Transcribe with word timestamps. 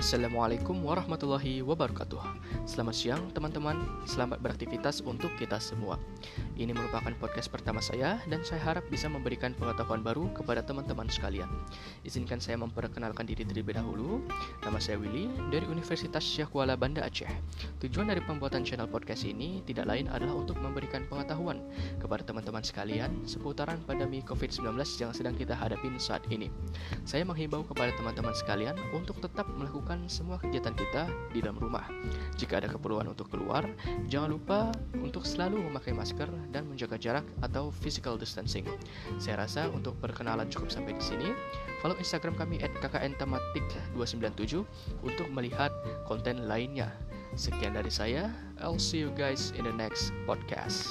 Assalamualaikum 0.00 0.80
warahmatullahi 0.80 1.60
wabarakatuh. 1.60 2.24
Selamat 2.64 2.96
siang 2.96 3.28
teman-teman. 3.36 3.76
Selamat 4.08 4.40
beraktivitas 4.40 5.04
untuk 5.04 5.28
kita 5.36 5.60
semua. 5.60 6.00
Ini 6.56 6.72
merupakan 6.72 7.12
podcast 7.20 7.52
pertama 7.52 7.84
saya 7.84 8.16
Dan 8.24 8.40
saya 8.40 8.64
harap 8.64 8.88
bisa 8.88 9.12
memberikan 9.12 9.52
pengetahuan 9.52 10.00
baru 10.00 10.32
kepada 10.32 10.64
teman-teman 10.64 11.04
sekalian. 11.12 11.52
Izinkan 12.00 12.40
saya 12.40 12.56
memperkenalkan 12.56 13.28
diri 13.28 13.44
terlebih 13.44 13.76
dahulu. 13.76 14.24
Nama 14.64 14.80
saya 14.80 14.96
Willy 14.96 15.28
dari 15.52 15.68
Universitas 15.68 16.24
Syekh 16.24 16.48
Kuala 16.48 16.80
Banda 16.80 17.04
Aceh. 17.04 17.28
Tujuan 17.84 18.08
dari 18.08 18.24
pembuatan 18.24 18.64
channel 18.64 18.88
podcast 18.88 19.28
ini 19.28 19.60
Tidak 19.68 19.84
lain 19.84 20.08
adalah 20.08 20.36
untuk 20.36 20.56
memberikan 20.60 21.04
pengetahuan 21.08 21.60
Kepada 21.96 22.24
teman-teman 22.24 22.60
sekalian 22.60 23.24
Seputaran 23.24 23.80
pandemi 23.84 24.24
COVID-19 24.24 24.64
yang 25.00 25.12
sedang 25.12 25.36
kita 25.36 25.52
hadapin 25.52 25.92
saat 26.00 26.24
ini. 26.32 26.48
Saya 27.04 27.28
menghimbau 27.28 27.68
kepada 27.68 27.92
teman-teman 28.00 28.32
sekalian 28.32 28.76
Untuk 28.96 29.20
tetap 29.20 29.44
melakukan 29.56 29.89
melakukan 29.90 30.06
semua 30.06 30.38
kegiatan 30.38 30.70
kita 30.78 31.02
di 31.34 31.42
dalam 31.42 31.58
rumah. 31.58 31.82
Jika 32.38 32.62
ada 32.62 32.70
keperluan 32.70 33.10
untuk 33.10 33.26
keluar, 33.26 33.66
jangan 34.06 34.30
lupa 34.30 34.70
untuk 35.02 35.26
selalu 35.26 35.66
memakai 35.66 35.90
masker 35.90 36.30
dan 36.54 36.70
menjaga 36.70 36.94
jarak 36.94 37.26
atau 37.42 37.74
physical 37.74 38.14
distancing. 38.14 38.62
Saya 39.18 39.42
rasa 39.42 39.66
untuk 39.74 39.98
perkenalan 39.98 40.46
cukup 40.46 40.70
sampai 40.70 40.94
di 40.94 41.02
sini. 41.02 41.28
Follow 41.82 41.98
Instagram 41.98 42.38
kami 42.38 42.62
@kkntematik297 42.78 44.62
untuk 45.02 45.26
melihat 45.34 45.74
konten 46.06 46.46
lainnya. 46.46 46.94
Sekian 47.34 47.74
dari 47.74 47.90
saya. 47.90 48.30
I'll 48.62 48.78
see 48.78 49.02
you 49.02 49.10
guys 49.18 49.50
in 49.58 49.66
the 49.66 49.74
next 49.74 50.14
podcast. 50.22 50.86